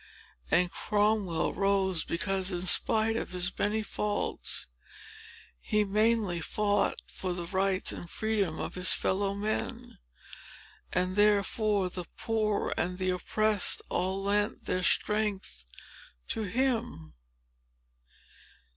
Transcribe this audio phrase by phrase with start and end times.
[0.49, 4.65] And Cromwell rose, because, in spite of his many faults,
[5.59, 9.99] he mainly fought for the rights and freedom of his fellow men;
[10.91, 15.65] and therefore the poor and the oppressed all lent their strength
[16.29, 17.13] to him.